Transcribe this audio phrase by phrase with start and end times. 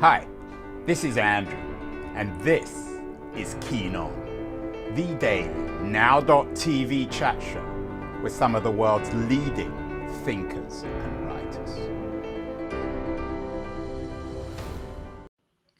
[0.00, 0.26] Hi,
[0.86, 1.58] this is Andrew,
[2.14, 2.88] and this
[3.36, 4.10] is Keen On,
[4.94, 5.50] the daily
[5.82, 7.62] now.tv chat show
[8.22, 9.70] with some of the world's leading
[10.24, 11.90] thinkers and writers.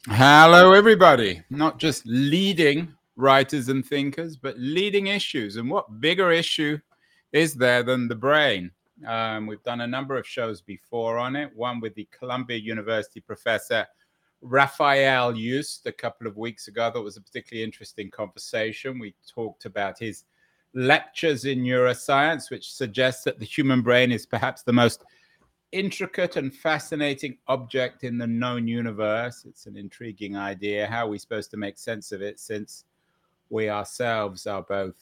[0.05, 1.41] Hello, everybody.
[1.49, 5.55] Not just leading writers and thinkers, but leading issues.
[5.55, 6.77] And what bigger issue
[7.31, 8.69] is there than the brain?
[9.07, 13.19] Um, we've done a number of shows before on it, one with the Columbia University
[13.19, 13.87] professor
[14.41, 16.91] Raphael Yuste a couple of weeks ago.
[16.93, 18.99] That was a particularly interesting conversation.
[18.99, 20.23] We talked about his
[20.73, 25.03] lectures in neuroscience, which suggests that the human brain is perhaps the most
[25.71, 29.45] intricate and fascinating object in the known universe.
[29.47, 30.87] It's an intriguing idea.
[30.87, 32.85] How are we supposed to make sense of it since
[33.49, 34.95] we ourselves are both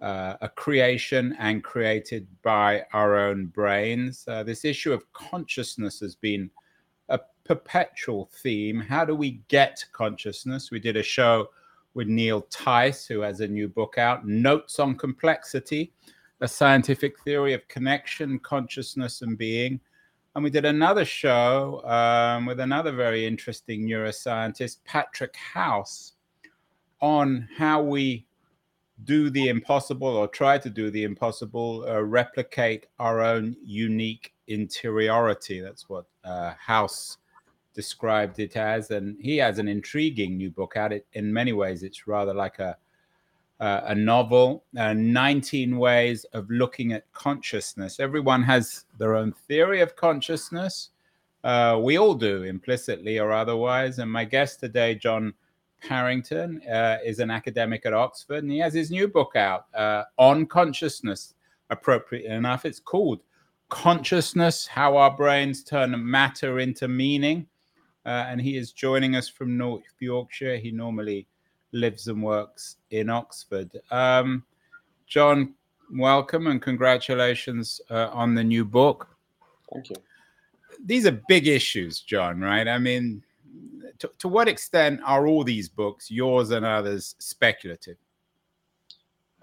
[0.00, 4.24] uh, a creation and created by our own brains?
[4.26, 6.50] Uh, this issue of consciousness has been
[7.50, 8.78] perpetual theme.
[8.78, 10.70] How do we get consciousness?
[10.70, 11.48] We did a show
[11.94, 15.92] with Neil Theise, who has a new book out, Notes on Complexity,
[16.40, 19.80] a scientific theory of connection, consciousness, and being.
[20.36, 26.12] And we did another show um, with another very interesting neuroscientist, Patrick House,
[27.00, 28.28] on how we
[29.02, 35.58] do the impossible or try to do the impossible, uh, replicate our own unique interiority.
[35.58, 37.16] That's what uh, House
[37.74, 38.90] described it as.
[38.90, 40.92] And he has an intriguing new book out.
[40.92, 42.76] It in many ways, it's rather like a
[43.60, 48.00] uh, a novel, uh, 19 ways of looking at consciousness.
[48.00, 50.90] Everyone has their own theory of consciousness.
[51.44, 53.98] Uh, we all do, implicitly or otherwise.
[53.98, 55.34] And my guest today, John
[55.82, 60.04] Parrington, uh, is an academic at Oxford, and he has his new book out uh,
[60.16, 61.34] on consciousness.
[61.68, 63.20] Appropriately enough, it's called
[63.68, 67.46] Consciousness How Our Brains Turn Matter into Meaning.
[68.06, 70.56] Uh, and he is joining us from North Yorkshire.
[70.56, 71.26] He normally
[71.72, 73.70] lives and works in Oxford.
[73.90, 74.44] Um,
[75.06, 75.54] John,
[75.92, 79.08] welcome and congratulations uh, on the new book.
[79.72, 79.96] Thank you.
[80.84, 82.66] These are big issues, John, right?
[82.66, 83.22] I mean,
[83.98, 87.96] to, to what extent are all these books, yours and others, speculative?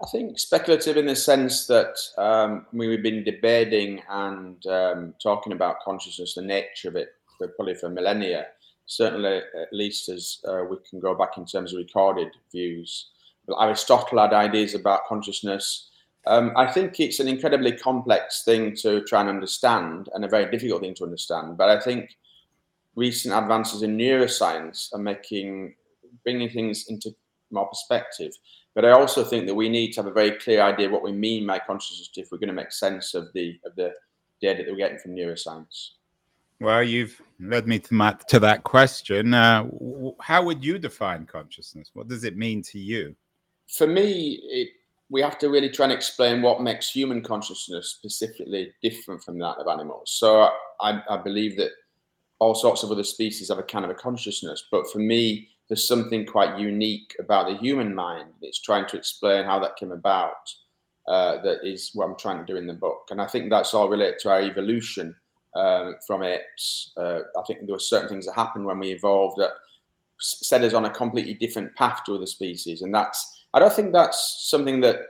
[0.02, 5.80] I think speculative in the sense that um, we've been debating and um, talking about
[5.80, 8.48] consciousness, the nature of it, for probably for millennia.
[8.86, 13.10] Certainly, at least as uh, we can go back in terms of recorded views.
[13.46, 15.90] But Aristotle had ideas about consciousness.
[16.26, 20.50] Um, I think it's an incredibly complex thing to try and understand, and a very
[20.50, 21.56] difficult thing to understand.
[21.56, 22.16] But I think
[22.94, 25.74] recent advances in neuroscience are making
[26.24, 27.14] bringing things into
[27.50, 28.32] more perspective.
[28.74, 31.12] But I also think that we need to have a very clear idea what we
[31.12, 33.92] mean by consciousness if we're going to make sense of the of the
[34.40, 35.90] data that we're getting from neuroscience.
[36.60, 39.32] Well, you've led me to, my, to that question.
[39.32, 39.66] Uh,
[40.20, 41.90] how would you define consciousness?
[41.94, 43.14] What does it mean to you?
[43.68, 44.70] For me, it,
[45.08, 49.56] we have to really try and explain what makes human consciousness specifically different from that
[49.58, 50.10] of animals.
[50.18, 51.70] So I, I believe that
[52.40, 55.86] all sorts of other species have a kind of a consciousness, but for me, there's
[55.86, 58.30] something quite unique about the human mind.
[58.40, 60.34] It's trying to explain how that came about.
[61.06, 63.72] Uh, that is what I'm trying to do in the book, and I think that's
[63.72, 65.16] all related to our evolution
[65.56, 66.42] um, from it.
[66.96, 69.50] Uh, I think there were certain things that happened when we evolved that
[70.20, 73.92] set us on a completely different path to other species, and that's I don't think
[73.92, 75.00] that's something that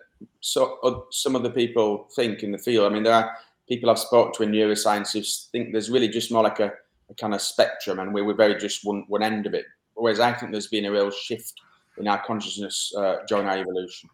[0.41, 2.91] so uh, some people think in the field.
[2.91, 3.37] I mean, there are
[3.69, 5.22] people I've spoken to in neuroscience who
[5.53, 6.72] think there's really just more like a,
[7.10, 9.65] a kind of spectrum, and we were very just one one end of it.
[9.94, 11.55] Whereas I think there's been a real shift
[11.99, 14.09] in our consciousness uh, during our evolution.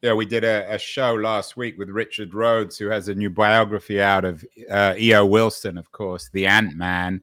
[0.00, 3.30] Yeah, we did a, a, show last week with Richard Rhodes, who has a new
[3.30, 5.26] biography out of uh, E.O.
[5.26, 7.20] Wilson, of course, the Ant Man.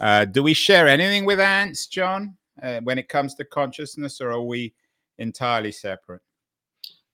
[0.00, 4.32] Uh, do we share anything with ants, John, uh, when it comes to consciousness, or
[4.32, 4.74] are we
[5.18, 6.20] entirely separate?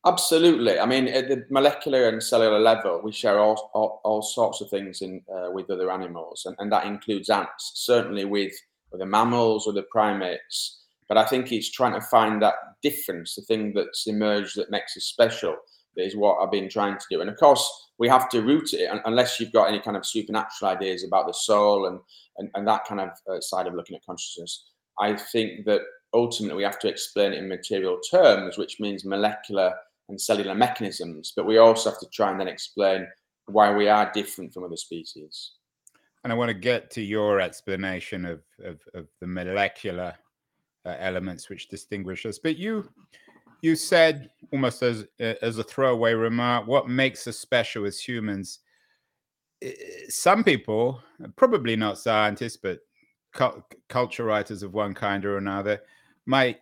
[0.06, 0.78] Absolutely.
[0.78, 4.70] I mean, at the molecular and cellular level, we share all, all, all sorts of
[4.70, 8.54] things in, uh, with other animals, and, and that includes ants, certainly with,
[8.90, 13.34] with the mammals or the primates but I think it's trying to find that difference,
[13.34, 15.56] the thing that's emerged that makes us special.
[15.96, 17.20] That is what I've been trying to do.
[17.20, 20.72] And of course, we have to root it unless you've got any kind of supernatural
[20.72, 22.00] ideas about the soul and,
[22.38, 24.70] and, and that kind of uh, side of looking at consciousness.
[24.98, 29.72] I think that ultimately we have to explain it in material terms, which means molecular
[30.08, 31.32] and cellular mechanisms.
[31.36, 33.06] But we also have to try and then explain
[33.46, 35.52] why we are different from other species.
[36.24, 40.14] And I want to get to your explanation of, of, of the molecular
[40.84, 42.38] uh, elements which distinguish us.
[42.38, 42.88] But you
[43.62, 48.60] you said almost as as a throwaway remark, what makes us special as humans?
[50.08, 51.00] Some people,
[51.36, 52.80] probably not scientists, but
[53.32, 55.80] cu- culture writers of one kind or another
[56.26, 56.60] might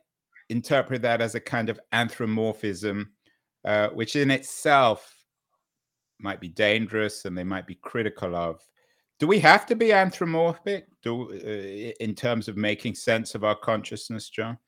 [0.49, 3.11] interpret that as a kind of anthropomorphism,
[3.65, 5.15] uh, which in itself
[6.21, 8.61] might be dangerous and they might be critical of.
[9.19, 13.55] Do we have to be anthropomorphic do, uh, in terms of making sense of our
[13.55, 14.59] consciousness, John?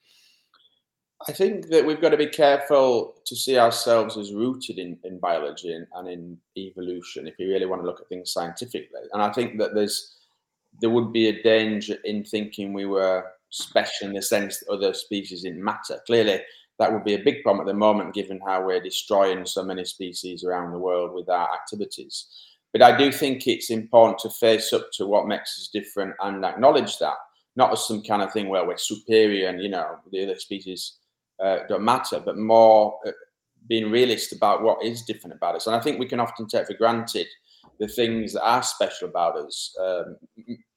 [1.27, 5.19] I think that we've got to be careful to see ourselves as rooted in, in
[5.19, 9.01] biology and, and in evolution if we really want to look at things scientifically.
[9.13, 10.19] And I think that there's
[10.81, 14.93] there would be a danger in thinking we were special in the sense that other
[14.93, 16.01] species didn't matter.
[16.07, 16.41] Clearly,
[16.79, 19.85] that would be a big problem at the moment, given how we're destroying so many
[19.85, 22.27] species around the world with our activities.
[22.75, 26.45] But I do think it's important to face up to what makes us different and
[26.45, 27.15] acknowledge that,
[27.55, 30.97] not as some kind of thing where we're superior and, you know, the other species
[31.43, 33.13] uh, don't matter, but more uh,
[33.69, 35.69] being realist about what is different about us.
[35.69, 37.29] And I think we can often take for granted
[37.79, 39.73] the things that are special about us.
[39.81, 40.17] Um,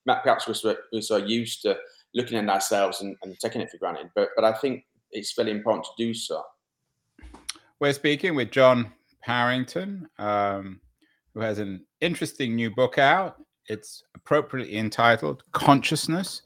[0.06, 1.78] perhaps we're so, used to
[2.14, 5.52] looking at ourselves and, and taking it for granted, but but I think it's very
[5.52, 6.44] important to do so.
[7.80, 10.80] We're speaking with John Parrington, um,
[11.38, 13.38] who has an interesting new book out.
[13.68, 16.42] It's appropriately entitled Consciousness,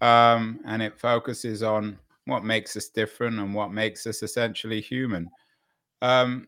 [0.00, 5.28] um, and it focuses on what makes us different and what makes us essentially human.
[6.00, 6.46] Um,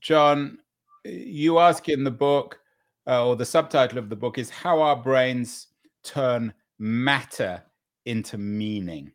[0.00, 0.58] John,
[1.06, 2.58] you ask in the book,
[3.06, 5.68] uh, or the subtitle of the book is How Our Brains
[6.02, 7.62] Turn Matter
[8.04, 9.12] into Meaning.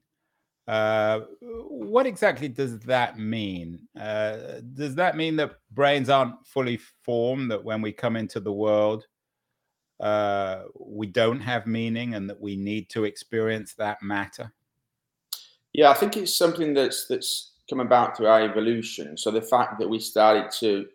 [0.67, 3.79] Uh, what exactly does that mean?
[3.99, 8.51] Uh, does that mean that brains aren't fully formed, that when we come into the
[8.51, 9.05] world,
[9.99, 14.53] uh, we don't have meaning and that we need to experience that matter?
[15.73, 19.17] Yeah, I think it's something that's that's come about through our evolution.
[19.17, 20.85] So the fact that we started to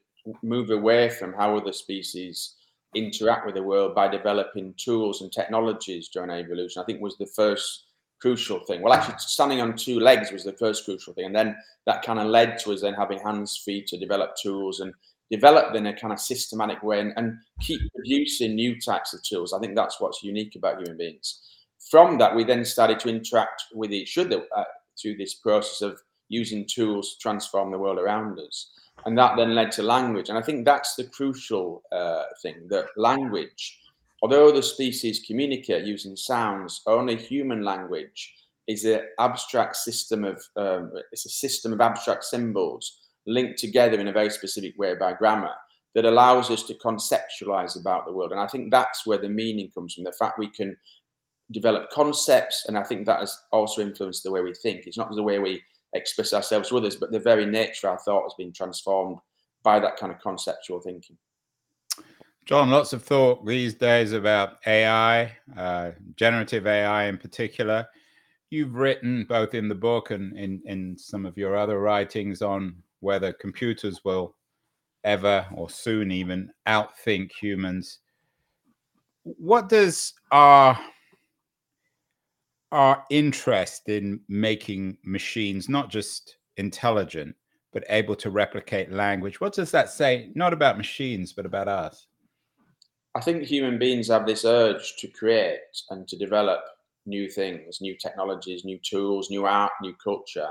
[0.43, 2.55] move away from how other species
[2.95, 7.19] interact with the world by developing tools and technologies during our evolution, I think was
[7.19, 7.88] the first
[8.21, 8.83] crucial thing.
[8.83, 11.57] Well, actually, standing on two legs was the first crucial thing, and then
[11.87, 14.93] that kind of led to us then having hands, feet to develop tools and
[15.31, 19.53] develop in a kind of systematic way and, and keep producing new types of tools.
[19.53, 21.41] I think that's what's unique about human beings.
[21.91, 24.65] From that, we then started to interact with each other uh,
[25.01, 28.71] through this process of using tools to transform the world around us.
[29.07, 30.29] And that then led to language.
[30.29, 33.79] And I think that's the crucial uh, thing that language
[34.23, 38.35] Although other species communicate using sounds, only human language
[38.67, 44.09] is an abstract system of um, it's a system of abstract symbols linked together in
[44.09, 45.55] a very specific way by grammar
[45.95, 48.33] that allows us to conceptualize about the world.
[48.33, 50.05] And I think that's where the meaning comes from.
[50.05, 50.77] The fact we can
[51.51, 54.87] develop concepts, and I think that has also influenced the way we think.
[54.87, 55.63] It's not the way we
[55.95, 59.19] express ourselves to others, but the very nature of our thought has been transformed
[59.63, 61.17] by that kind of conceptual thinking.
[62.49, 67.87] John, lots of thought these days about AI, uh, generative AI in particular.
[68.49, 72.77] You've written both in the book and in, in some of your other writings on
[73.01, 74.35] whether computers will
[75.05, 77.99] ever or soon even outthink humans.
[79.25, 80.79] What does our
[82.73, 87.37] our interest in making machines not just intelligent
[87.75, 92.08] but able to replicate language what does that say not about machines but about us
[93.15, 95.61] I think human beings have this urge to create
[95.91, 96.61] and to develop
[97.07, 100.49] new things, new technologies, new tools, new art, new culture.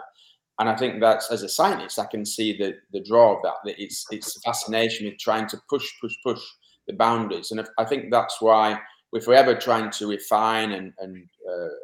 [0.59, 3.55] And I think that's as a scientist, I can see the the draw of that.
[3.65, 6.41] That it's it's fascination with trying to push, push, push
[6.87, 7.51] the boundaries.
[7.51, 8.79] And if, I think that's why
[9.11, 11.75] we're forever trying to refine and and uh,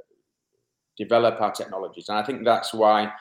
[0.97, 2.09] develop our technologies.
[2.09, 3.11] And I think that's why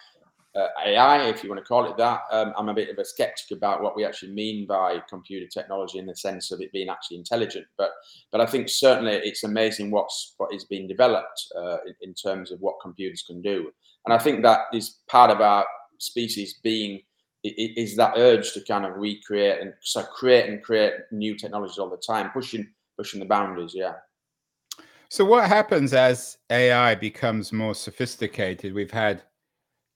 [0.54, 2.22] uh, AI, if you want to call it that.
[2.30, 5.98] Um, I'm a bit of a skeptic about what we actually mean by computer technology
[5.98, 7.66] in the sense of it being actually intelligent.
[7.78, 7.90] But
[8.30, 12.52] but I think certainly it's amazing what's what is being developed uh, in, in, terms
[12.52, 13.70] of what computers can do.
[14.04, 15.64] And I think that is part of our
[15.98, 17.00] species being
[17.44, 21.90] is that urge to kind of recreate and so create and create new technologies all
[21.90, 23.72] the time, pushing pushing the boundaries.
[23.74, 23.94] Yeah.
[25.08, 28.72] So what happens as AI becomes more sophisticated?
[28.72, 29.22] We've had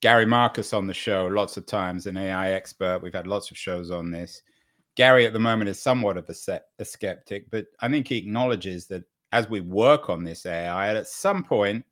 [0.06, 3.02] Gary Marcus on the show lots of times, an AI expert.
[3.02, 4.40] We've had lots of shows on this.
[4.94, 8.18] Gary at the moment is somewhat of a, set, a skeptic, but I think he
[8.18, 11.84] acknowledges that as we work on this AI, at some point,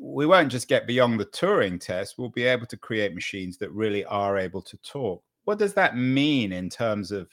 [0.00, 2.16] we won't just get beyond the Turing test.
[2.18, 5.22] We'll be able to create machines that really are able to talk.
[5.44, 7.28] What does that mean in terms of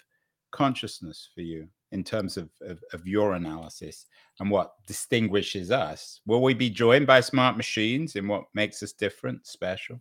[0.51, 1.67] consciousness for you?
[1.95, 4.05] In terms of, of, of, your analysis
[4.39, 6.19] and what distinguishes us?
[6.27, 9.99] Will we be joined by smart machines in what makes us different, special?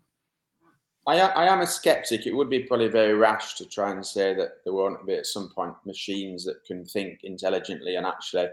[1.07, 2.27] I, I am a skeptic.
[2.27, 5.27] It would be probably very rash to try and say that there won't be at
[5.27, 8.49] some point machines that can think intelligently and actually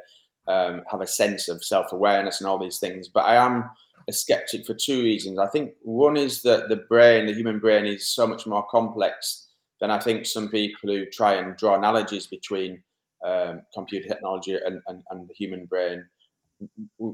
[0.48, 3.08] um, have a sense of self-awareness and all these things.
[3.08, 3.70] But I am
[4.08, 5.40] a skeptic for two reasons.
[5.40, 9.48] I think one is that the brain, the human brain, is so much more complex
[9.80, 12.84] than I think some people who try and draw analogies between
[13.26, 16.04] um, computer technology and, and, and, the human brain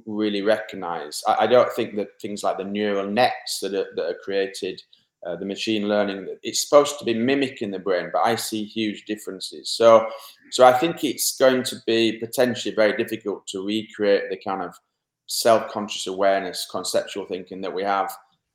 [0.06, 1.22] really recognize.
[1.28, 4.82] I, I, don't think that things like the neural nets that are, that are created,
[5.26, 9.04] uh, the machine learning, it's supposed to be mimicking the brain, but I see huge
[9.06, 9.70] differences.
[9.70, 10.08] So,
[10.52, 14.74] so I think it's going to be potentially very difficult to recreate the kind of
[15.28, 18.12] self-conscious awareness, conceptual thinking that we have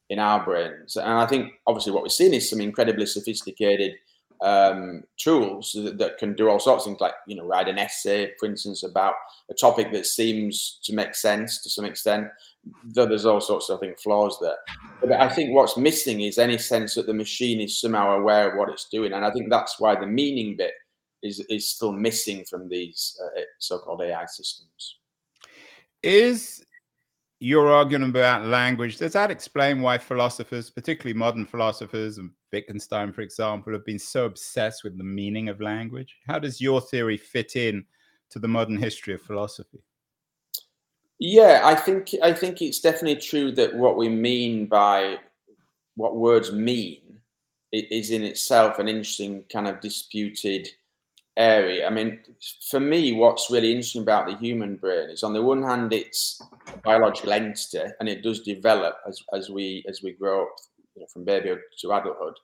[0.09, 0.97] in our brains.
[0.97, 3.95] And I think obviously what we're seeing is some incredibly sophisticated
[4.43, 7.79] um, tools that, that, can do all sorts of things, like you know, write an
[7.79, 9.15] essay, for instance, about
[9.51, 12.27] a topic that seems to make sense to some extent.
[12.85, 14.57] Though there's all sorts of I think flaws there.
[15.01, 18.59] But I think what's missing is any sense that the machine is somehow aware of
[18.59, 20.73] what it's doing, and I think that's why the meaning bit
[21.23, 24.99] is is still missing from these uh, so-called AI systems.
[26.03, 26.65] Is
[27.39, 33.23] your argument about language does that explain why philosophers, particularly modern philosophers and Wittgenstein, for
[33.23, 36.17] example, have been so obsessed with the meaning of language?
[36.27, 37.85] How does your theory fit in
[38.31, 39.83] to the modern history of philosophy?
[41.19, 45.19] Yeah, I think I think it's definitely true that what we mean by
[45.95, 47.21] what words mean
[47.73, 50.69] is in itself an interesting kind of disputed
[51.37, 51.87] area.
[51.87, 52.21] I mean,
[52.69, 56.43] for me, what's really interesting about the human brain is, on the one hand, it's
[56.73, 60.57] a biological entity, and it does develop as as we as we grow up,
[60.95, 62.35] you know, from babyhood to adulthood.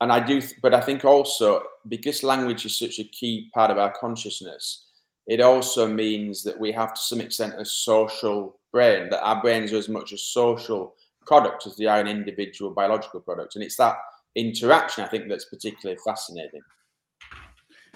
[0.00, 3.78] And I do, but I think also because language is such a key part of
[3.78, 4.86] our consciousness,
[5.26, 9.08] it also means that we have to some extent a social brain.
[9.10, 10.94] That our brains are as much a social
[11.26, 13.96] product as they are an individual biological product, and it's that
[14.34, 16.60] interaction I think that's particularly fascinating.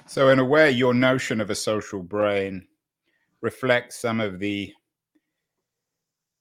[0.07, 2.67] So, in a way, your notion of a social brain
[3.43, 4.73] reflects some of the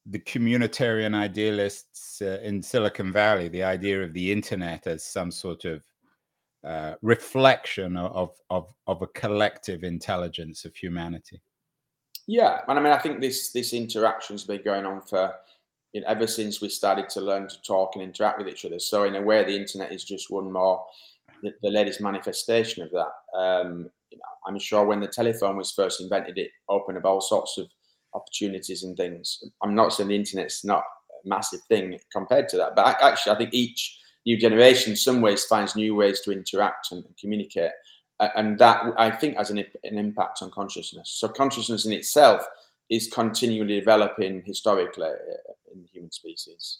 [0.09, 5.65] the communitarian idealists uh, in Silicon Valley, the idea of the internet as some sort
[5.65, 5.83] of
[6.63, 11.41] uh, reflection of, of of a collective intelligence of humanity.
[12.25, 15.33] Yeah, and I mean, I think this this interaction's been going on for
[15.93, 18.79] you know, ever since we started to learn to talk and interact with each other.
[18.79, 20.85] So, in a way, the internet is just one more
[21.41, 23.37] the, the latest manifestation of that.
[23.37, 27.21] Um, you know, I'm sure when the telephone was first invented, it opened up all
[27.21, 27.67] sorts of
[28.17, 29.43] opportunities and things.
[29.63, 30.83] I'm not saying the internet's not
[31.23, 35.45] a massive thing compared to that, but actually, I think each new generation, some ways,
[35.45, 37.71] finds new ways to interact and communicate,
[38.19, 41.09] and that I think has an, an impact on consciousness.
[41.19, 42.41] So consciousness in itself
[42.89, 46.79] is continually developing historically uh, in the human species.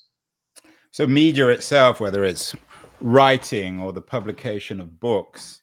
[0.92, 2.56] So media itself, whether it's
[3.02, 5.62] writing or the publication of books,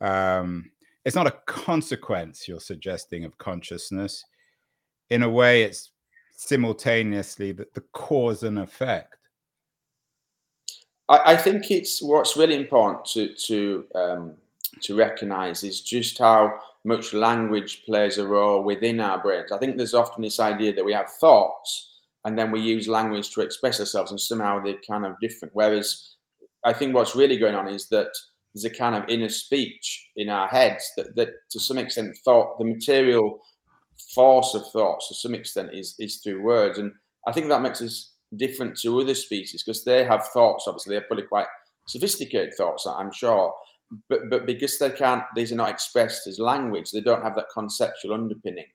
[0.00, 0.70] um,
[1.04, 4.24] it's not a consequence you're suggesting of consciousness.
[5.12, 5.90] In a way, it's
[6.34, 9.16] simultaneously the, the cause and effect.
[11.10, 14.34] I, I, think it's what's really important to to um,
[14.80, 19.52] to recognise is just how much language plays a role within our brains.
[19.52, 23.34] I think there's often this idea that we have thoughts and then we use language
[23.34, 25.54] to express ourselves, and somehow they're kind of different.
[25.54, 26.14] Whereas
[26.64, 28.08] I think what's really going on is that
[28.54, 32.58] there's a kind of inner speech in our heads that, that to some extent thought
[32.58, 33.40] the material
[34.14, 36.78] force of thoughts to some extent is is through words.
[36.78, 36.92] And
[37.26, 40.94] i think that makes us different to other species because they have thoughts obviously.
[40.94, 41.46] They're probably quite
[41.88, 43.54] sophisticated thoughts i'm sure.
[44.08, 47.52] But but because they can't these are not expressed as language they don't have that
[47.52, 48.66] conceptual underpinning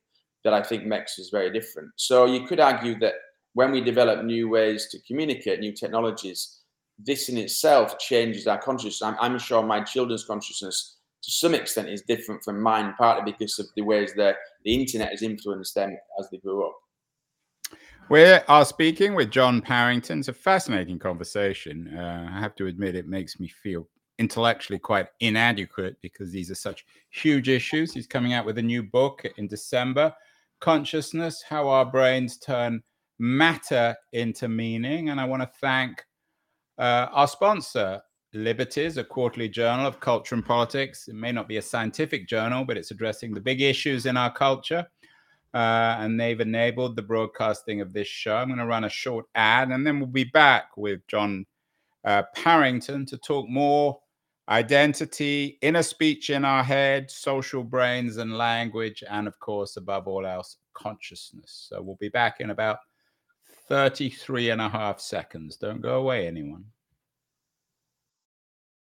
[0.43, 1.89] that i think makes us very different.
[1.95, 3.15] So you could argue that
[3.53, 6.57] when we develop new ways to communicate new technologies
[6.99, 9.01] this in itself changes our consciousness.
[9.01, 10.96] I'm, I'm, sure my children's consciousness,
[11.27, 15.09] to some extent, is different from mine, partly because of the ways that the internet
[15.11, 16.75] has influenced them as they grew up.
[18.09, 20.19] We are speaking with John Parrington.
[20.19, 21.93] It's a fascinating conversation.
[21.93, 26.55] Uh, I have to admit, it makes me feel intellectually quite inadequate because these are
[26.55, 27.93] such huge issues.
[27.93, 30.13] He's coming out with a new book in December
[30.61, 32.81] Consciousness How Our Brains Turn
[33.19, 35.09] Matter into Meaning.
[35.09, 36.05] And I want to thank
[36.77, 38.01] uh, our sponsor,
[38.37, 41.07] Liberties, a quarterly journal of culture and politics.
[41.07, 44.31] It may not be a scientific journal, but it's addressing the big issues in our
[44.31, 44.87] culture.
[45.53, 48.35] Uh, and they've enabled the broadcasting of this show.
[48.35, 51.45] I'm going to run a short ad, and then we'll be back with John
[52.05, 53.99] uh, Parrington to talk more
[54.49, 60.25] identity, inner speech in our head, social brains and language, and of course, above all
[60.25, 61.67] else, consciousness.
[61.69, 62.79] So we'll be back in about
[63.67, 65.57] 33 and a half seconds.
[65.57, 66.65] Don't go away, anyone.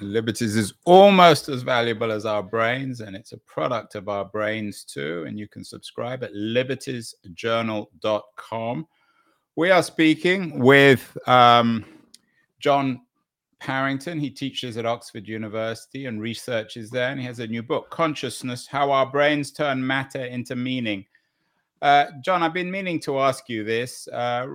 [0.00, 4.84] Liberties is almost as valuable as our brains, and it's a product of our brains
[4.84, 5.24] too.
[5.26, 8.86] And you can subscribe at libertiesjournal.com.
[9.56, 11.84] We are speaking with um,
[12.60, 13.00] John
[13.58, 14.20] Parrington.
[14.20, 18.68] He teaches at Oxford University and researches there, and he has a new book, Consciousness
[18.68, 21.04] How Our Brains Turn Matter into Meaning.
[21.82, 24.08] Uh, John, I've been meaning to ask you this.
[24.08, 24.46] Uh,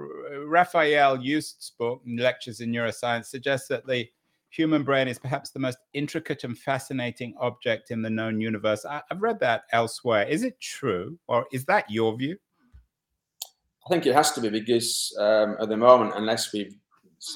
[0.45, 4.07] Raphael Yuste's book, Lectures in Neuroscience, suggests that the
[4.53, 8.85] human brain is perhaps the most intricate and fascinating object in the known universe.
[8.85, 10.27] I, have read that elsewhere.
[10.27, 12.37] Is it true, or is that your view?
[13.85, 16.71] I think it has to be because um, at the moment, unless we,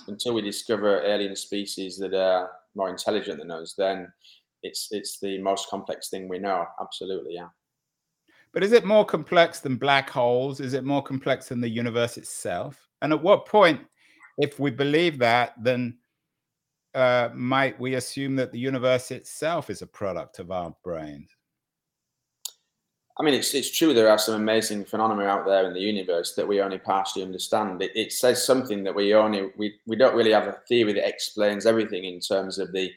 [0.07, 4.11] until we discover alien species that are more intelligent than us, then
[4.61, 6.65] it's it's the most complex thing we know.
[6.79, 7.47] Absolutely, yeah.
[8.53, 10.59] But is it more complex than black holes?
[10.59, 12.87] Is it more complex than the universe itself?
[13.01, 13.81] And at what point,
[14.37, 15.97] if we believe that, then
[16.93, 21.29] uh, might we assume that the universe itself is a product of our brains?
[23.19, 23.93] I mean, it's it's true.
[23.93, 27.81] There are some amazing phenomena out there in the universe that we only partially understand.
[27.81, 31.07] It, it says something that we only we we don't really have a theory that
[31.07, 32.91] explains everything in terms of the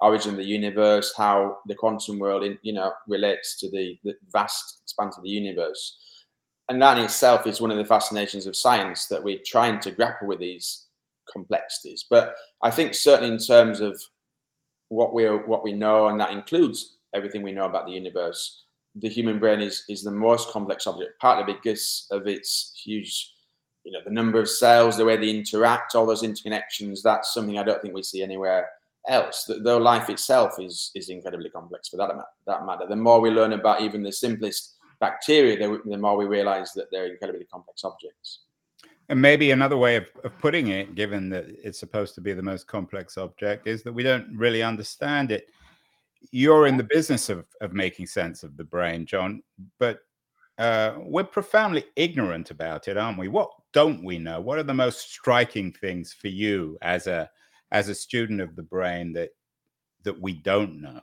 [0.00, 4.14] origin of the universe, how the quantum world, in, you know, relates to the, the
[4.30, 5.98] vast expanse of the universe,
[6.68, 9.90] and that in itself is one of the fascinations of science that we're trying to
[9.90, 10.85] grapple with these
[11.32, 12.06] complexities.
[12.08, 14.00] But I think certainly in terms of
[14.88, 18.64] what we what we know, and that includes everything we know about the universe
[18.96, 23.32] the human brain is is the most complex object, partly because of its huge,
[23.84, 27.02] you know, the number of cells, the way they interact, all those interconnections.
[27.02, 28.68] That's something I don't think we see anywhere
[29.08, 29.50] else.
[29.62, 32.10] Though life itself is is incredibly complex for that
[32.46, 32.86] that matter.
[32.88, 36.86] The more we learn about even the simplest bacteria, the, the more we realize that
[36.90, 38.40] they're incredibly complex objects.
[39.08, 42.42] And maybe another way of, of putting it, given that it's supposed to be the
[42.42, 45.48] most complex object, is that we don't really understand it
[46.30, 49.42] you're in the business of, of making sense of the brain, John,
[49.78, 50.00] but
[50.58, 53.28] uh, we're profoundly ignorant about it, aren't we?
[53.28, 54.40] What don't we know?
[54.40, 57.30] What are the most striking things for you as a
[57.72, 59.30] as a student of the brain that
[60.02, 61.00] that we don't know?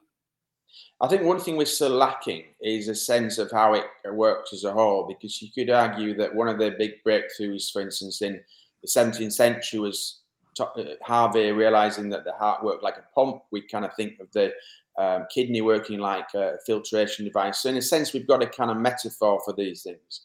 [1.01, 4.63] I think one thing we're still lacking is a sense of how it works as
[4.63, 8.41] a whole, because you could argue that one of the big breakthroughs, for instance, in
[8.81, 10.21] the 17th century was
[10.59, 10.65] uh,
[11.01, 13.43] Harvey realizing that the heart worked like a pump.
[13.51, 14.53] We kind of think of the
[14.97, 17.59] um, kidney working like a filtration device.
[17.59, 20.21] So in a sense, we've got a kind of metaphor for these things.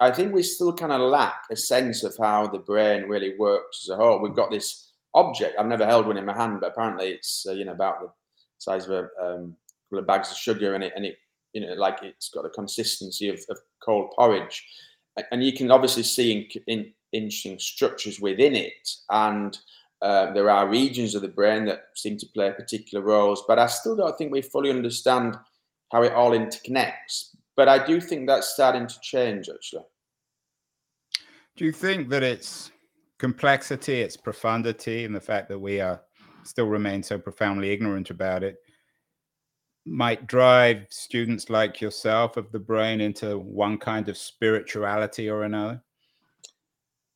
[0.00, 3.84] I think we still kind of lack a sense of how the brain really works
[3.84, 4.20] as a whole.
[4.20, 5.58] We've got this object.
[5.58, 8.08] I've never held one in my hand, but apparently it's uh, you know about the
[8.58, 9.56] size of a um,
[9.90, 11.16] couple of bags of sugar, and it and it
[11.52, 14.64] you know like it's got a consistency of, of cold porridge,
[15.32, 19.58] and you can obviously see in, in interesting structures within it and
[20.02, 23.66] uh, there are regions of the brain that seem to play particular roles, but I
[23.66, 25.36] still don't think we fully understand
[25.92, 27.36] how it all interconnects.
[27.56, 29.84] But I do think that's starting to change, actually.
[31.56, 32.70] Do you think that it's
[33.18, 36.00] complexity, its profundity, and the fact that we are
[36.44, 38.56] still remain so profoundly ignorant about it
[39.86, 45.82] might drive students like yourself of the brain into one kind of spirituality or another?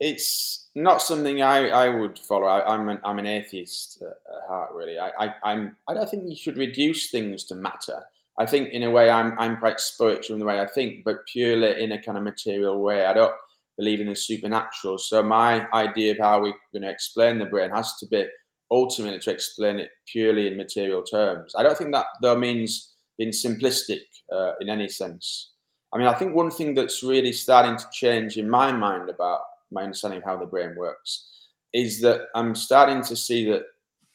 [0.00, 2.46] it's not something I, I would follow.
[2.46, 4.98] I, am an I'm an atheist uh, at heart, really.
[4.98, 8.02] I, I I'm I don't think you should reduce things to matter.
[8.38, 11.26] I think in a way I'm I'm quite spiritual in the way I think, but
[11.26, 13.06] purely in a kind of material way.
[13.06, 13.34] I don't
[13.78, 14.98] believe in the supernatural.
[14.98, 18.26] So my idea of how we're going to explain the brain has to be
[18.70, 21.54] ultimately to explain it purely in material terms.
[21.56, 25.52] I don't think that though means being simplistic uh, in any sense.
[25.92, 29.40] I mean, I think one thing that's really starting to change in my mind about
[29.70, 31.30] my understanding of how the brain works,
[31.72, 33.62] is that I'm starting to see that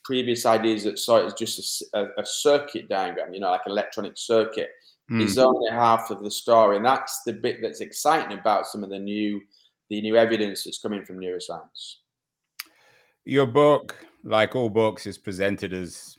[0.04, 3.62] previous ideas that saw it as just a, a, a circuit diagram, you know, like
[3.66, 4.70] an electronic circuit,
[5.12, 5.22] mm.
[5.22, 8.90] is only half of the story, and that's the bit that's exciting about some of
[8.90, 9.42] the new
[9.90, 11.96] the new evidence that's coming from neuroscience.
[13.26, 16.18] Your book, like all books, is presented as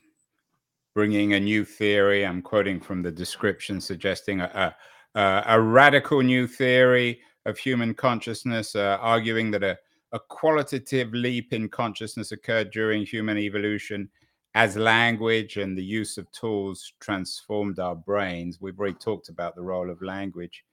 [0.95, 2.27] bringing a new theory.
[2.27, 4.75] I'm quoting from the description, suggesting a,
[5.15, 9.79] a, a radical new theory of human consciousness, uh, arguing that a,
[10.13, 14.09] a qualitative leap in consciousness occurred during human evolution
[14.55, 18.61] as language and the use of tools transformed our brains.
[18.61, 20.65] We've already talked about the role of language.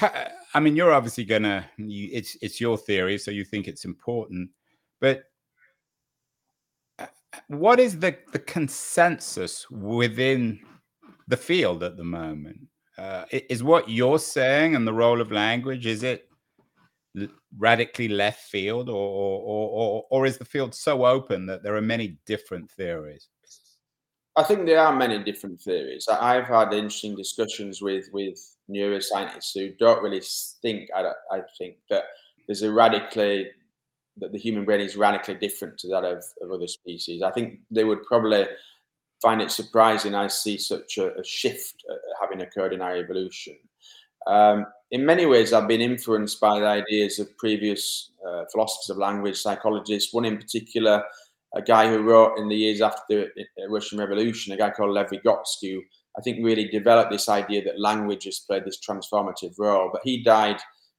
[0.00, 1.68] I mean, you're obviously gonna.
[1.78, 4.50] It's it's your theory, so you think it's important.
[5.00, 5.24] But
[7.48, 10.60] what is the the consensus within
[11.26, 12.60] the field at the moment?
[12.96, 16.28] Uh, is what you're saying and the role of language is it
[17.56, 21.82] radically left field, or, or or or is the field so open that there are
[21.82, 23.28] many different theories?
[24.36, 26.06] I think there are many different theories.
[26.08, 28.38] I've had interesting discussions with with
[28.70, 30.22] neuroscientists who don't really
[30.62, 30.88] think.
[30.94, 32.04] I, I think that
[32.46, 33.50] there's a radically
[34.20, 37.22] that the human brain is radically different to that of, of other species.
[37.22, 38.46] I think they would probably
[39.22, 43.56] find it surprising I see such a, a shift uh, having occurred in our evolution.
[44.26, 48.98] Um, in many ways, I've been influenced by the ideas of previous uh, philosophers of
[48.98, 50.12] language, psychologists.
[50.12, 51.02] One in particular,
[51.54, 54.90] a guy who wrote in the years after the uh, Russian Revolution, a guy called
[54.90, 55.80] Lev Vygotsky,
[56.16, 59.90] I think really developed this idea that language has played this transformative role.
[59.92, 60.58] But he died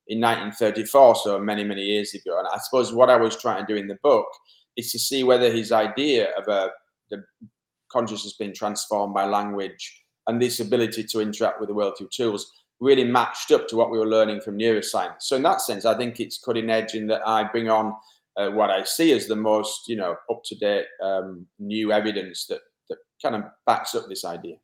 [0.10, 2.40] in 1934, so many, many years ago.
[2.40, 4.28] And I suppose what I was trying to do in the book
[4.76, 6.72] is to see whether his idea of a
[7.10, 7.24] the
[7.92, 12.52] consciousness being transformed by language and this ability to interact with the world through tools
[12.80, 15.22] really matched up to what we were learning from neuroscience.
[15.22, 17.94] So in that sense, I think it's cutting edge in that I bring on
[18.38, 22.46] uh, what I see as the most, you know, up to date um, new evidence
[22.46, 24.56] that that kind of backs up this idea.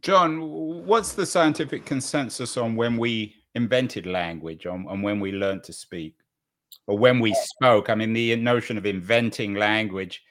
[0.00, 0.40] John,
[0.86, 5.72] what's the scientific consensus on when we invented language, on, on when we learned to
[5.72, 6.14] speak,
[6.86, 7.90] or when we spoke?
[7.90, 10.22] I mean, the notion of inventing language,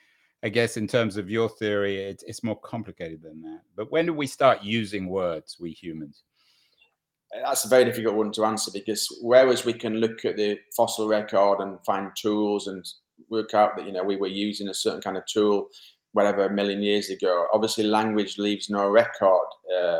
[0.43, 3.61] I guess, in terms of your theory, it, it's more complicated than that.
[3.75, 6.23] But when do we start using words, we humans?
[7.43, 11.07] that's a very difficult one to answer because whereas we can look at the fossil
[11.07, 12.85] record and find tools and
[13.29, 15.67] work out that you know we were using a certain kind of tool
[16.13, 19.99] whatever a million years ago obviously language leaves no record um,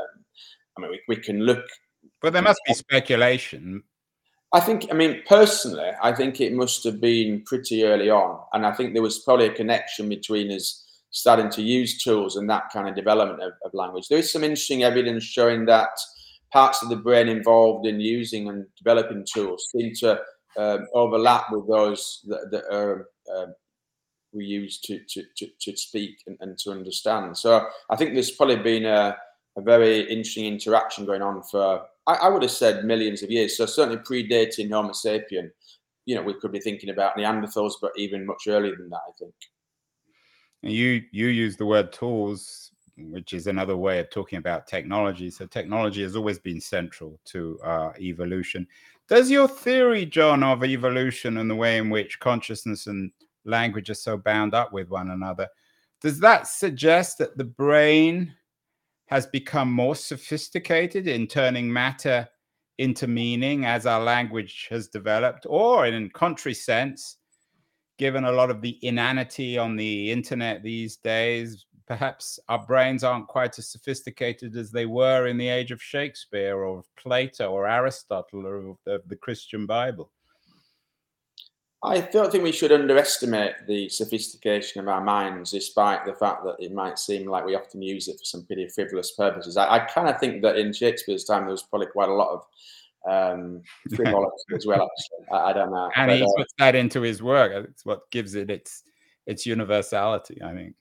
[0.78, 1.66] i mean we, we can look
[2.22, 3.84] but there must be speculation.
[4.54, 8.40] I think i mean personally i think it must have been pretty early on.
[8.54, 12.50] And i think there was probably a connection between us starting to use tools and
[12.50, 14.08] that kind of development of, of language.
[14.08, 15.90] There is some interesting evidence showing that
[16.52, 20.20] parts of the brain involved in using and developing tools seem to
[20.58, 23.48] um, overlap with those that, that are uh,
[24.34, 27.38] we use to, to, to, to speak and, and, to understand.
[27.38, 29.18] So I think there's probably been a,
[29.58, 33.58] a very interesting interaction going on for, I, I, would have said millions of years.
[33.58, 35.52] So certainly predating Homo sapien,
[36.06, 39.12] you know, we could be thinking about Neanderthals, but even much earlier than that, I
[39.20, 39.34] think.
[40.64, 45.30] And you you use the word tools which is another way of talking about technology.
[45.30, 48.68] So technology has always been central to our evolution.
[49.08, 53.12] Does your theory, John, of evolution and the way in which consciousness and
[53.46, 55.48] language are so bound up with one another,
[56.02, 58.34] does that suggest that the brain
[59.08, 62.28] has become more sophisticated in turning matter
[62.78, 67.18] into meaning as our language has developed, or in a contrary sense,
[67.98, 73.28] given a lot of the inanity on the internet these days, perhaps our brains aren't
[73.28, 77.68] quite as sophisticated as they were in the age of Shakespeare or of Plato or
[77.68, 80.12] Aristotle or of the, the Christian Bible?
[81.84, 86.56] I don't think we should underestimate the sophistication of our minds, despite the fact that
[86.60, 89.58] it might seem like we often use it for some pretty frivolous purposes.
[89.58, 92.30] I, I kind of think that in Shakespeare's time, there was probably quite a lot
[92.30, 92.44] of
[93.08, 93.62] um,
[93.96, 94.90] frivolity as well.
[94.90, 95.28] Actually.
[95.32, 95.90] I, I, don't know.
[95.96, 97.52] And but, he uh, puts that into his work.
[97.70, 98.84] It's what gives it its
[99.28, 100.74] its universality, I think.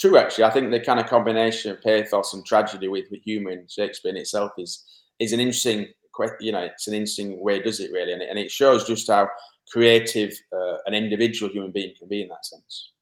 [0.00, 3.50] True, actually, I think the kind of combination of pathos and tragedy with, with humour
[3.50, 4.84] in Shakespeare in itself is
[5.20, 5.86] is an interesting,
[6.40, 9.08] you know, it's an interesting way does it really, and it, and it shows just
[9.08, 9.28] how
[9.70, 12.92] creative uh, an individual human being can be in that sense.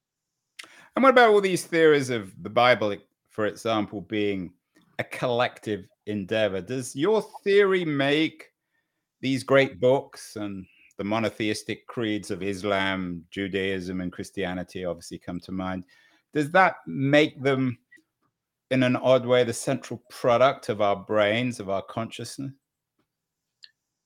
[0.97, 2.97] And what about all these theories of the Bible,
[3.31, 4.53] for example, being
[4.99, 6.61] a collective endeavor?
[6.61, 8.47] Does your theory make
[9.21, 15.53] these great books and the monotheistic creeds of Islam, Judaism, and Christianity obviously come to
[15.53, 15.85] mind?
[16.33, 17.79] does that make them
[18.71, 22.53] in an odd way the central product of our brains of our consciousness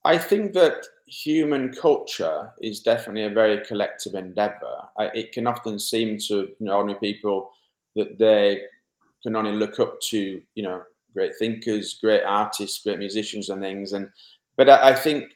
[0.05, 5.79] i think that human culture is definitely a very collective endeavor I, it can often
[5.79, 7.51] seem to you know only people
[7.97, 8.62] that they
[9.23, 13.93] can only look up to you know great thinkers great artists great musicians and things
[13.93, 14.09] and
[14.57, 15.33] but i, I think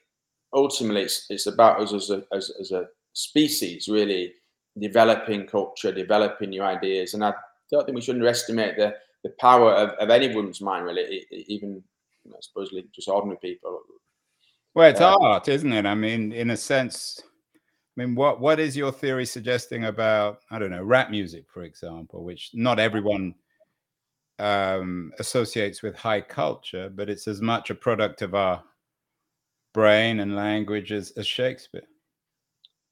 [0.54, 4.32] ultimately it's, it's about us as a, as, as a species really
[4.78, 7.14] developing culture, developing new ideas.
[7.14, 7.34] And I
[7.70, 11.82] don't think we should underestimate the, the power of, of anyone's mind, really, even
[12.24, 13.80] know, supposedly just ordinary people.
[14.76, 15.86] Well, it's uh, art, isn't it?
[15.86, 20.58] I mean, in a sense, I mean, what what is your theory suggesting about I
[20.58, 23.34] don't know rap music, for example, which not everyone
[24.38, 28.62] um, associates with high culture, but it's as much a product of our
[29.72, 31.88] brain and language as, as Shakespeare.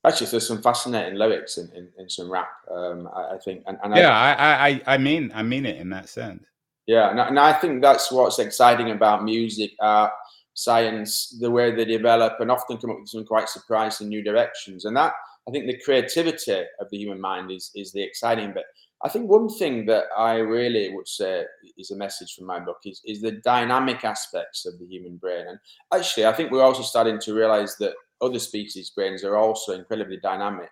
[0.06, 2.48] Actually, there's some fascinating lyrics in, in, in some rap.
[2.74, 5.90] Um, I, I, think, and, and yeah, I, I, I mean, I mean it in
[5.90, 6.44] that sense.
[6.86, 10.12] Yeah, and, and I think that's what's exciting about music, art,
[10.54, 14.84] science, the way they develop, and often come up with some quite surprising new directions.
[14.84, 15.12] And that,
[15.46, 18.64] I think, the creativity of the human mind is is the exciting bit.
[19.04, 21.44] I think one thing that I really would say
[21.76, 25.46] is a message from my book is, is the dynamic aspects of the human brain.
[25.46, 25.58] And
[25.92, 30.16] actually, I think we're also starting to realize that other species' brains are also incredibly
[30.16, 30.70] dynamic.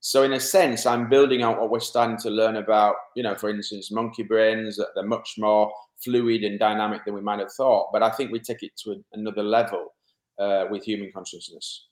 [0.00, 3.34] So, in a sense, I'm building out what we're starting to learn about, you know,
[3.34, 7.52] for instance, monkey brains, that they're much more fluid and dynamic than we might have
[7.52, 7.90] thought.
[7.92, 9.94] But I think we take it to another level
[10.38, 11.88] uh, with human consciousness.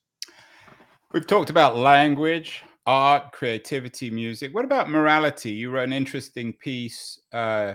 [1.12, 4.55] We've talked about language art, creativity, music.
[4.55, 5.51] What about morality?
[5.51, 7.75] You wrote an interesting piece, uh,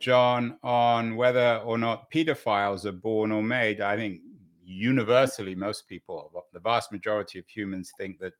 [0.00, 3.80] John, on whether or not pedophiles are born or made.
[3.80, 4.20] I think
[4.64, 8.32] universally, most people, the vast majority of humans, think that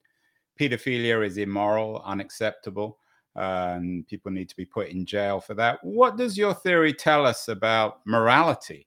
[0.59, 2.99] pedophilia is immoral, unacceptable,
[3.35, 5.79] and people need to be put in jail for that.
[5.83, 8.87] What does your theory tell us about morality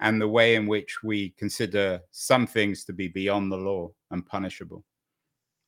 [0.00, 4.26] and the way in which we consider some things to be beyond the law and
[4.26, 4.84] punishable?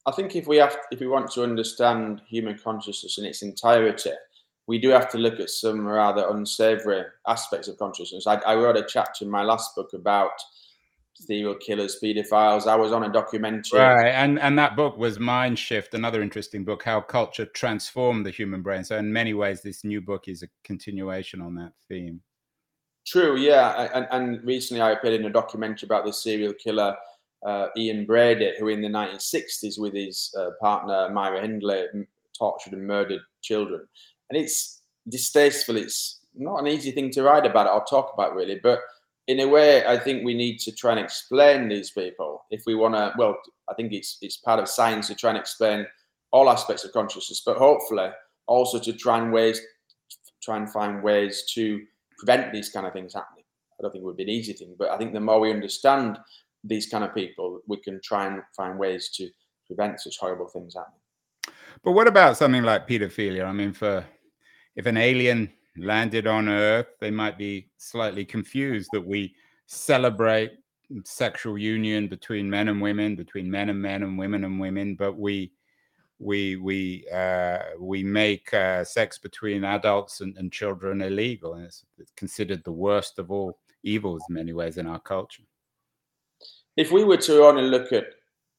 [0.06, 4.12] I think if we have, if we want to understand human consciousness in its entirety,
[4.66, 8.26] we do have to look at some rather unsavory aspects of consciousness.
[8.26, 10.32] I, I wrote a chapter in my last book about
[11.16, 12.66] serial killers, pedophiles.
[12.66, 13.80] I was on a documentary.
[13.80, 18.30] Right, and and that book was Mind Shift, another interesting book, how culture transformed the
[18.30, 18.84] human brain.
[18.84, 22.20] So in many ways, this new book is a continuation on that theme.
[23.06, 26.96] True, yeah, and, and recently I appeared in a documentary about the serial killer
[27.44, 31.84] uh, Ian Brady, who in the 1960s with his uh, partner Myra Hindley
[32.36, 33.86] tortured and murdered children.
[34.28, 35.76] And it's distasteful.
[35.76, 38.58] It's not an easy thing to write about or talk about, really.
[38.60, 38.80] But
[39.28, 42.74] in a way, I think we need to try and explain these people if we
[42.74, 43.12] want to.
[43.18, 43.36] Well,
[43.68, 45.86] I think it's it's part of science to try and explain
[46.30, 48.08] all aspects of consciousness, but hopefully
[48.46, 49.60] also to try and ways
[50.42, 51.82] try and find ways to
[52.18, 53.44] prevent these kind of things happening.
[53.78, 55.52] I don't think it would be an easy thing, but I think the more we
[55.52, 56.18] understand
[56.62, 59.28] these kind of people, we can try and find ways to
[59.66, 61.00] prevent such horrible things happening.
[61.82, 63.44] But what about something like pedophilia?
[63.44, 64.04] I mean, for
[64.76, 69.34] if an alien landed on Earth, they might be slightly confused that we
[69.66, 70.52] celebrate
[71.04, 75.18] sexual union between men and women, between men and men and women and women, but
[75.18, 75.52] we
[76.18, 81.84] we we uh, we make uh, sex between adults and, and children illegal, and it's,
[81.98, 85.42] it's considered the worst of all evils in many ways in our culture
[86.76, 88.06] if we were to only look at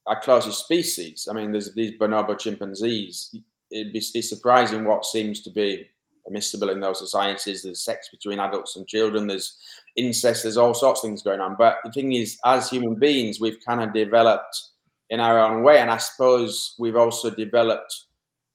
[0.07, 3.35] our closest species, I mean, there's these bonobo chimpanzees.
[3.69, 5.87] It'd be surprising what seems to be
[6.27, 7.63] permissible in those societies.
[7.63, 9.27] There's sex between adults and children.
[9.27, 9.57] There's
[9.95, 10.43] incest.
[10.43, 11.55] There's all sorts of things going on.
[11.57, 14.61] But the thing is, as human beings, we've kind of developed
[15.09, 18.05] in our own way, and I suppose we've also developed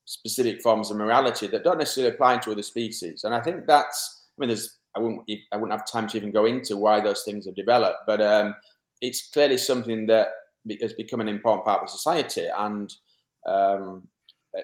[0.04, 3.24] specific forms of morality that don't necessarily apply to other species.
[3.24, 4.26] And I think that's.
[4.36, 4.78] I mean, there's.
[4.94, 5.22] I wouldn't.
[5.52, 8.54] I wouldn't have time to even go into why those things have developed, but um,
[9.00, 10.28] it's clearly something that
[10.80, 12.94] has become an important part of society, and
[13.46, 14.06] um,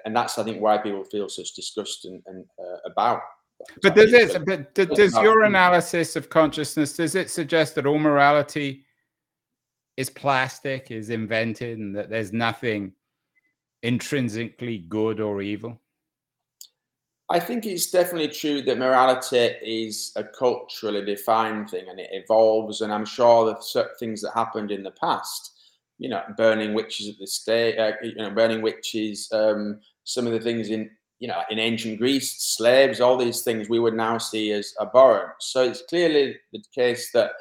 [0.05, 3.21] and that's I think why people feel such disgust and, and uh, about.
[3.83, 4.45] But does it?
[4.45, 8.85] But does your analysis of consciousness does it suggest that all morality
[9.97, 12.93] is plastic, is invented, and that there's nothing
[13.83, 15.81] intrinsically good or evil?
[17.31, 22.81] I think it's definitely true that morality is a culturally defined thing and it evolves.
[22.81, 25.58] And I'm sure that certain things that happened in the past,
[25.99, 30.33] you know, burning witches at the stake, uh, you know, burning witches, um, some of
[30.33, 34.19] the things in, you know, in ancient Greece, slaves, all these things we would now
[34.19, 35.33] see as abhorrent.
[35.41, 37.33] So it's clearly the case that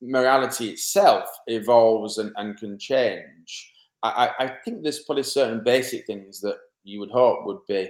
[0.00, 3.72] morality itself evolves and, and can change.
[4.04, 7.88] I, I think there's probably certain basic things that you would hope would be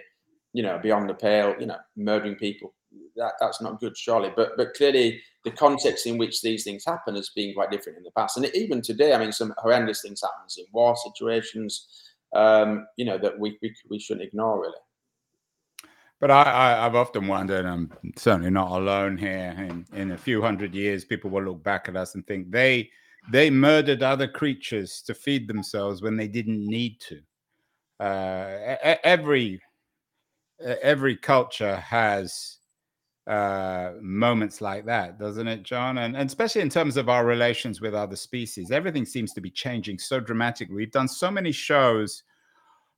[0.53, 2.75] you know, beyond the pale, you know, murdering people.
[3.17, 4.33] That that's not good, surely.
[4.35, 8.05] But but clearly, the context in which these things happen has been quite different in
[8.05, 11.87] the past, and even today, I mean, some horrendous things happen in war situations.
[12.35, 14.79] Um, you know that we, we we shouldn't ignore really.
[16.21, 19.57] But I, I, have often wondered, and I'm certainly not alone here.
[19.59, 22.89] In, in a few hundred years, people will look back at us and think they
[23.31, 27.21] they murdered other creatures to feed themselves when they didn't need to.
[28.01, 29.61] Uh, every
[30.81, 32.59] every culture has
[33.27, 35.99] uh, moments like that, doesn't it, John?
[35.99, 39.51] And, and especially in terms of our relations with other species, everything seems to be
[39.51, 40.75] changing so dramatically.
[40.75, 42.25] We've done so many shows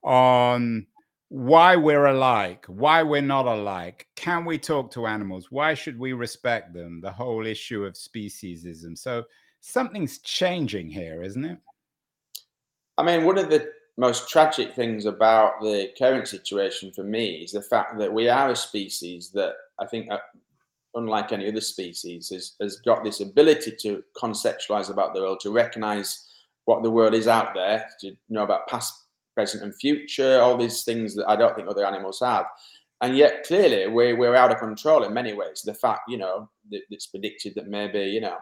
[0.03, 0.87] on
[1.29, 4.07] why we're alike, why we're not alike.
[4.17, 5.51] Can we talk to animals?
[5.51, 7.01] Why should we respect them?
[7.01, 8.97] The whole issue of speciesism.
[8.97, 9.25] So
[9.61, 11.59] something's changing here, isn't it?
[12.97, 17.53] I mean, one of the most tragic things about the current situation for me is
[17.53, 20.19] the fact that we are a species that I think, uh,
[20.95, 25.51] unlike any other species, has, has got this ability to conceptualize about the world, to
[25.51, 26.29] recognize
[26.65, 29.05] what the world is out there, to know about past,
[29.35, 32.47] present, and future, all these things that I don't think other animals have.
[33.01, 35.63] And yet, clearly, we're, we're out of control in many ways.
[35.63, 38.39] The fact, you know, that it's predicted that maybe, you know,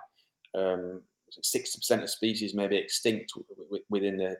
[0.54, 1.02] um,
[1.42, 3.32] 60% of species may be extinct
[3.88, 4.36] within the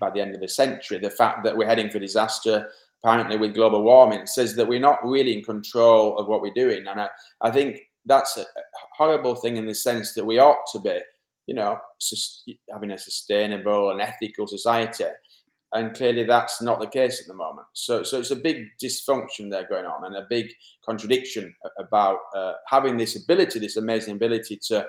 [0.00, 0.98] by the end of the century.
[0.98, 2.70] The fact that we're heading for disaster,
[3.02, 6.86] apparently with global warming, says that we're not really in control of what we're doing.
[6.86, 7.08] And I,
[7.40, 8.44] I think that's a
[8.96, 10.98] horrible thing in the sense that we ought to be,
[11.46, 11.78] you know,
[12.72, 15.04] having a sustainable and ethical society.
[15.72, 17.66] And clearly, that's not the case at the moment.
[17.72, 20.52] So, so it's a big dysfunction there going on, and a big
[20.84, 24.86] contradiction about uh, having this ability, this amazing ability to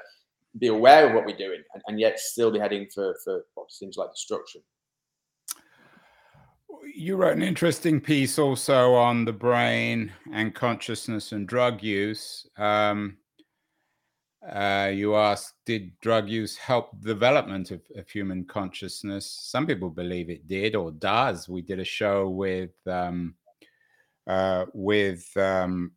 [0.60, 3.72] be aware of what we're doing, and, and yet still be heading for for what
[3.72, 4.62] seems like destruction
[6.94, 12.48] you wrote an interesting piece also on the brain and consciousness and drug use.
[12.58, 13.18] Um,
[14.48, 19.26] uh, you asked, did drug use help development of, of, human consciousness?
[19.26, 21.50] Some people believe it did or does.
[21.50, 23.34] We did a show with um,
[24.28, 25.94] uh, with um,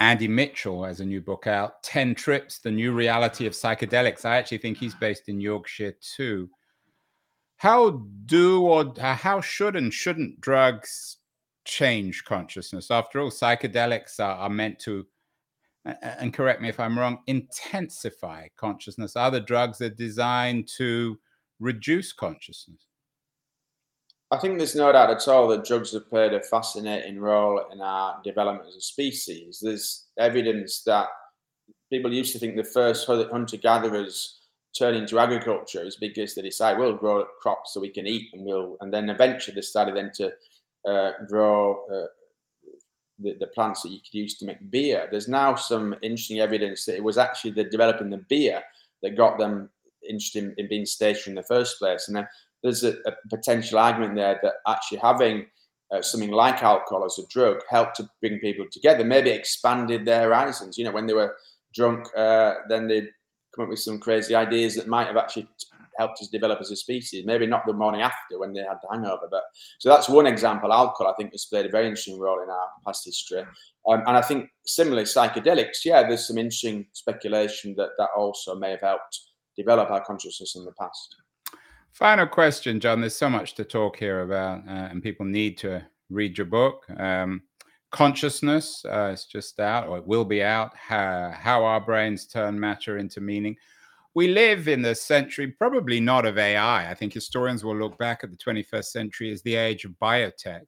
[0.00, 4.24] Andy Mitchell has a new book out, Ten Trips: The New Reality of Psychedelics.
[4.24, 6.48] I actually think he's based in Yorkshire too
[7.56, 11.18] how do or uh, how should and shouldn't drugs
[11.64, 12.90] change consciousness?
[12.90, 15.06] After all, psychedelics are, are meant to,
[16.02, 19.16] and correct me if I'm wrong, intensify consciousness.
[19.16, 21.18] Other drugs are designed to
[21.60, 22.86] reduce consciousness.
[24.30, 27.80] I think there's no doubt at all that drugs have played a fascinating role in
[27.80, 29.60] our development as a species.
[29.62, 31.06] There's evidence that
[31.90, 34.40] people used to think the first hunter gatherers
[34.78, 38.44] turn into agriculture is because they decide we'll grow crops so we can eat and
[38.44, 40.32] we'll and then eventually they started then to
[40.88, 42.06] uh, grow uh,
[43.18, 45.08] the, the plants that you could use to make beer.
[45.10, 48.62] There's now some interesting evidence that it was actually the developing the beer
[49.02, 49.70] that got them
[50.08, 52.08] interested in, in being stationary in the first place.
[52.08, 52.26] And
[52.62, 55.46] there's a, a potential argument there that actually having
[55.92, 60.22] uh, something like alcohol as a drug helped to bring people together, maybe expanded their
[60.22, 60.76] horizons.
[60.76, 61.36] You know, when they were
[61.74, 63.10] drunk, uh, then they'd
[63.56, 65.48] come up with some crazy ideas that might have actually
[65.98, 67.24] helped us develop as a species.
[67.24, 69.42] Maybe not the morning after when they had the hangover, but
[69.78, 70.72] so that's one example.
[70.72, 73.40] Alcohol, I think, has played a very interesting role in our past history.
[73.88, 78.72] Um, and I think similarly, psychedelics, yeah, there's some interesting speculation that that also may
[78.72, 79.20] have helped
[79.56, 81.16] develop our consciousness in the past.
[81.92, 83.00] Final question, John.
[83.00, 86.84] There's so much to talk here about, uh, and people need to read your book.
[86.98, 87.42] Um,
[87.90, 92.58] consciousness uh, it's just out or it will be out how, how our brains turn
[92.58, 93.56] matter into meaning.
[94.14, 96.94] We live in the century probably not of ai i.
[96.94, 100.62] Think historians will look back at the 21st century as the age of biotech.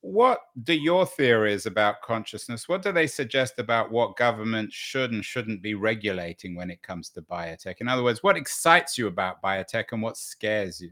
[0.00, 5.24] What do your theories about consciousness what do they suggest about what governments should and
[5.24, 7.76] shouldn't be regulating when it comes to biotech?
[7.80, 10.90] In other words what excites you about biotech and what scares you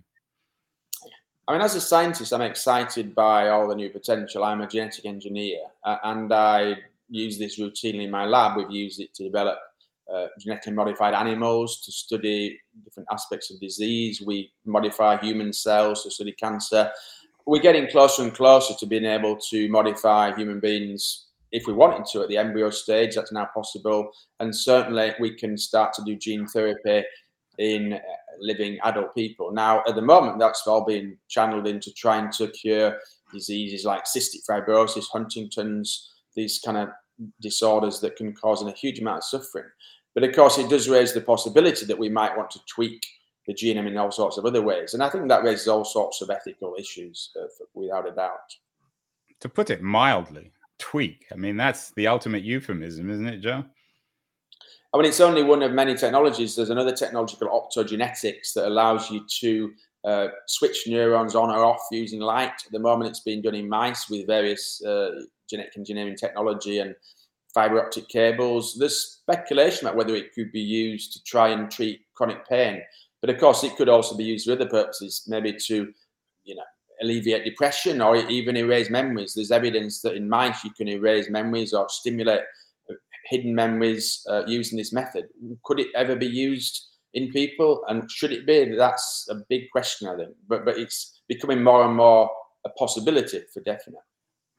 [1.49, 4.43] I mean, as a scientist, I'm excited by all the new potential.
[4.43, 6.75] I'm a genetic engineer, uh, and I
[7.09, 8.57] use this routinely in my lab.
[8.57, 9.59] We've used it to develop
[10.13, 14.21] uh, genetically modified animals to study different aspects of disease.
[14.21, 16.91] We modify human cells to study cancer.
[17.47, 22.07] We're getting closer and closer to being able to modify human beings if we wanted
[22.07, 23.15] to at the embryo stage.
[23.15, 27.05] That's now possible, and certainly we can start to do gene therapy
[27.59, 28.01] in
[28.41, 29.53] living adult people.
[29.53, 32.99] Now, at the moment, that's all being channeled into trying to cure
[33.33, 36.89] diseases like cystic fibrosis, Huntington's, these kind of
[37.41, 39.67] disorders that can cause a huge amount of suffering.
[40.15, 43.05] But of course, it does raise the possibility that we might want to tweak
[43.47, 44.95] the genome in all sorts of other ways.
[44.95, 48.55] And I think that raises all sorts of ethical issues, uh, without a doubt.
[49.41, 51.27] To put it mildly, tweak.
[51.33, 53.65] I mean, that's the ultimate euphemism, isn't it, Joe?
[54.95, 56.57] I mean, it's only one of many technologies.
[56.57, 59.73] There's another technology called optogenetics that allows you to
[60.05, 62.53] uh, switch neurons on or off using light.
[62.65, 65.11] At the moment, it's being done in mice with various uh,
[65.51, 66.95] genetic engineering technology and
[67.53, 68.77] fiber optic cables.
[68.79, 72.83] There's speculation about whether it could be used to try and treat chronic pain,
[73.21, 75.93] but of course, it could also be used for other purposes, maybe to,
[76.45, 76.63] you know,
[77.03, 79.35] alleviate depression or even erase memories.
[79.35, 82.43] There's evidence that in mice you can erase memories or stimulate
[83.29, 85.27] hidden memories uh, using this method.
[85.65, 88.77] Could it ever be used in people, and should it be?
[88.77, 90.31] That's a big question, I think.
[90.49, 92.31] But but it's becoming more and more
[92.65, 94.01] a possibility for definite.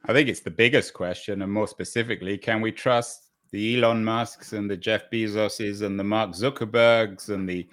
[0.06, 4.54] I think it's the biggest question, and more specifically, can we trust the Elon Musks
[4.54, 7.68] and the Jeff Bezoses and the Mark Zuckerbergs and the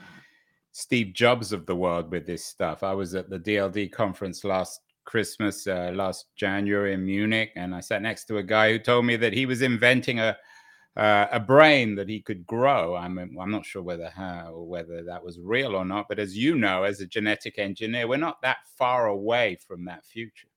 [0.72, 2.82] Steve Jobs of the world with this stuff?
[2.82, 7.80] I was at the DLD conference last Christmas, uh, last January in Munich, and I
[7.80, 10.36] sat next to a guy who told me that he was inventing a
[10.97, 12.95] uh, a brain that he could grow.
[12.95, 16.57] I'm I'm not sure whether how whether that was real or not, but as you
[16.57, 20.49] know, as a genetic engineer, we're not that far away from that future.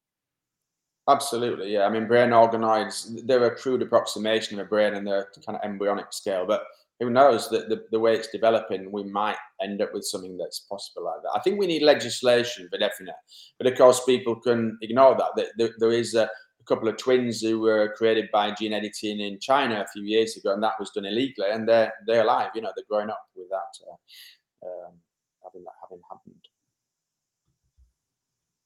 [1.10, 1.86] Absolutely, yeah.
[1.86, 5.64] I mean, brain organoids, they're a crude approximation of a brain and they're kind of
[5.64, 6.66] embryonic scale, but
[7.00, 10.62] who knows that the, the way it's developing, we might end up with something that's
[10.62, 11.32] possible like that.
[11.34, 13.16] I think we need legislation for definite,
[13.58, 15.50] but of course, people can ignore that.
[15.58, 16.30] There, there is a,
[16.68, 20.54] couple of twins who were created by gene editing in China a few years ago,
[20.54, 22.52] and that was done illegally, and they're they're alive.
[22.56, 24.94] You know, they're growing up without uh, um,
[25.44, 26.02] having that having